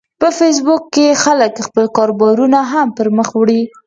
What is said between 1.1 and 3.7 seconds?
خلک خپل کاروبارونه هم پرمخ وړي